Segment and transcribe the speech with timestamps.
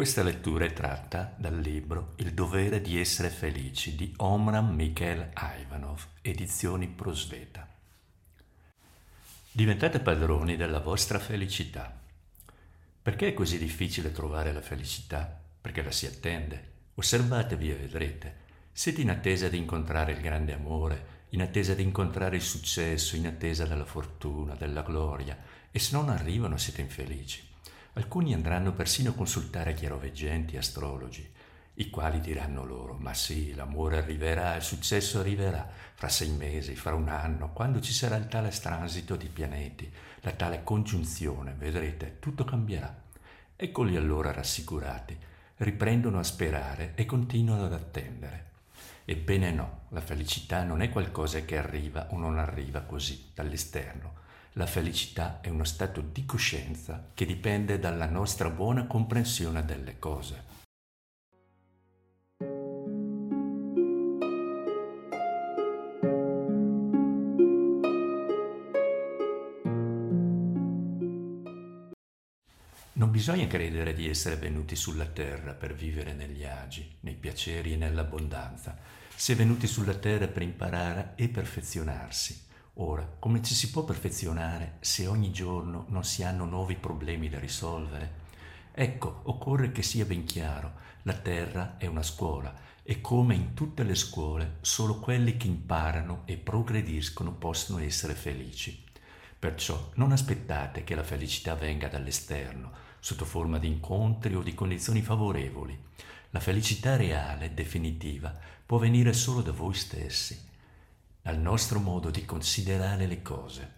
[0.00, 5.28] Questa lettura è tratta dal libro Il dovere di essere felici di Omram Mikhail
[5.60, 7.68] Ivanov, edizioni Prosveta.
[9.52, 12.00] Diventate padroni della vostra felicità.
[13.02, 15.38] Perché è così difficile trovare la felicità?
[15.60, 16.70] Perché la si attende.
[16.94, 18.36] Osservatevi e vedrete.
[18.72, 23.26] Siete in attesa di incontrare il grande amore, in attesa di incontrare il successo, in
[23.26, 25.36] attesa della fortuna, della gloria,
[25.70, 27.49] e se non arrivano siete infelici.
[27.94, 31.28] Alcuni andranno persino a consultare chiaroveggenti astrologi,
[31.74, 36.94] i quali diranno loro, ma sì, l'amore arriverà, il successo arriverà, fra sei mesi, fra
[36.94, 39.90] un anno, quando ci sarà il tale transito di pianeti,
[40.20, 42.94] la tale congiunzione, vedrete, tutto cambierà.
[43.56, 45.18] Eccoli allora rassicurati,
[45.56, 48.48] riprendono a sperare e continuano ad attendere.
[49.04, 54.14] Ebbene no, la felicità non è qualcosa che arriva o non arriva così dall'esterno,
[54.54, 60.48] la felicità è uno stato di coscienza che dipende dalla nostra buona comprensione delle cose.
[72.92, 77.76] Non bisogna credere di essere venuti sulla terra per vivere negli agi, nei piaceri e
[77.76, 78.76] nell'abbondanza.
[79.14, 82.48] Si è venuti sulla terra per imparare e perfezionarsi
[82.82, 87.38] Ora, come ci si può perfezionare se ogni giorno non si hanno nuovi problemi da
[87.38, 88.28] risolvere?
[88.72, 93.82] Ecco, occorre che sia ben chiaro, la terra è una scuola e come in tutte
[93.82, 98.82] le scuole, solo quelli che imparano e progrediscono possono essere felici.
[99.38, 105.02] Perciò non aspettate che la felicità venga dall'esterno, sotto forma di incontri o di condizioni
[105.02, 105.78] favorevoli.
[106.30, 110.48] La felicità reale, definitiva, può venire solo da voi stessi
[111.24, 113.72] al nostro modo di considerare le cose.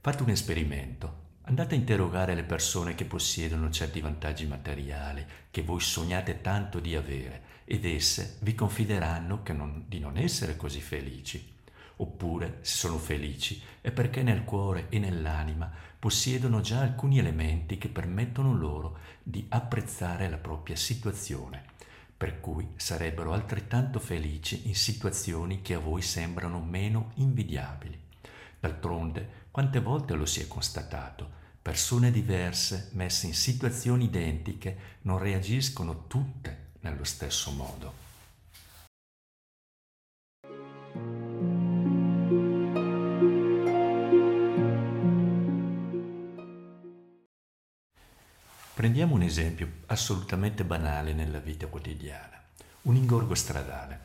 [0.00, 1.28] Fate un esperimento.
[1.42, 6.94] Andate a interrogare le persone che possiedono certi vantaggi materiali che voi sognate tanto di
[6.94, 11.58] avere ed esse vi confideranno non, di non essere così felici.
[11.96, 17.88] Oppure, se sono felici, è perché nel cuore e nell'anima possiedono già alcuni elementi che
[17.88, 21.78] permettono loro di apprezzare la propria situazione
[22.20, 27.98] per cui sarebbero altrettanto felici in situazioni che a voi sembrano meno invidiabili.
[28.60, 31.26] D'altronde, quante volte lo si è constatato,
[31.62, 38.09] persone diverse, messe in situazioni identiche, non reagiscono tutte nello stesso modo.
[48.80, 52.42] Prendiamo un esempio assolutamente banale nella vita quotidiana,
[52.84, 54.00] un ingorgo stradale.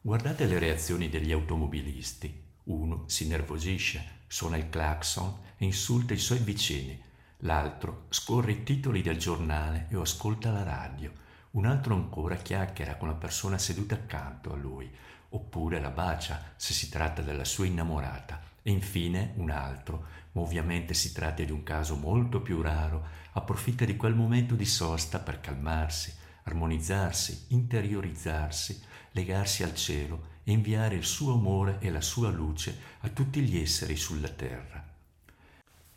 [0.00, 2.42] Guardate le reazioni degli automobilisti.
[2.64, 7.00] Uno si nervosisce, suona il clacson e insulta i suoi vicini.
[7.42, 11.12] L'altro scorre i titoli del giornale e ascolta la radio.
[11.52, 14.90] Un altro ancora chiacchiera con la persona seduta accanto a lui,
[15.28, 18.39] oppure la bacia se si tratta della sua innamorata.
[18.62, 23.84] E infine un altro, ma ovviamente si tratta di un caso molto più raro, approfitta
[23.84, 28.82] di quel momento di sosta per calmarsi, armonizzarsi, interiorizzarsi,
[29.12, 33.58] legarsi al cielo e inviare il suo amore e la sua luce a tutti gli
[33.58, 34.84] esseri sulla terra.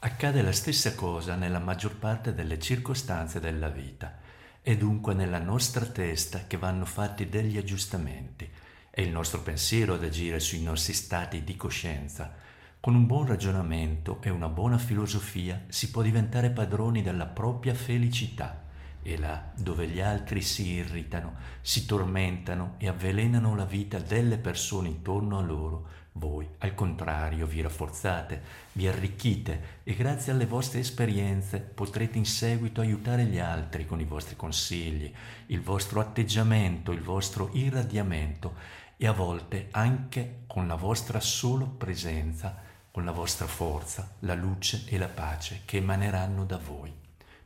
[0.00, 4.18] Accade la stessa cosa nella maggior parte delle circostanze della vita.
[4.60, 8.48] È dunque nella nostra testa che vanno fatti degli aggiustamenti.
[8.96, 12.32] È il nostro pensiero ad agire sui nostri stati di coscienza,
[12.78, 18.62] con un buon ragionamento e una buona filosofia si può diventare padroni della propria felicità
[19.02, 24.88] e là dove gli altri si irritano, si tormentano e avvelenano la vita delle persone
[24.88, 28.40] intorno a loro, voi al contrario vi rafforzate,
[28.72, 34.04] vi arricchite e grazie alle vostre esperienze potrete in seguito aiutare gli altri con i
[34.04, 35.12] vostri consigli,
[35.46, 42.72] il vostro atteggiamento, il vostro irradiamento e a volte anche con la vostra solo presenza
[42.94, 46.92] con la vostra forza, la luce e la pace che emaneranno da voi.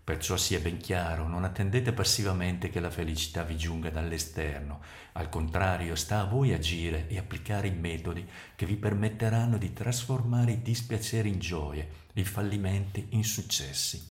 [0.05, 5.95] Perciò sia ben chiaro, non attendete passivamente che la felicità vi giunga dall'esterno, al contrario
[5.95, 11.31] sta a voi agire e applicare i metodi che vi permetteranno di trasformare i dispiaceri
[11.31, 14.08] in gioie, i fallimenti in successi.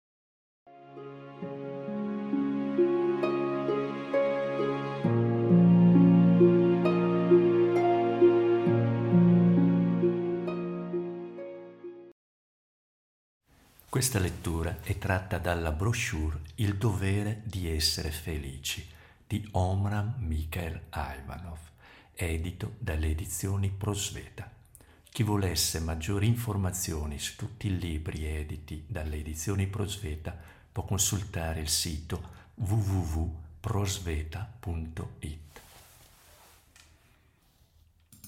[13.92, 18.88] Questa lettura è tratta dalla brochure Il dovere di essere felici
[19.26, 21.58] di Omram Mikhail Ivanov,
[22.14, 24.50] edito dalle edizioni Prosveta.
[25.10, 30.34] Chi volesse maggiori informazioni su tutti i libri editi dalle edizioni Prosveta
[30.72, 35.51] può consultare il sito www.prosveta.it.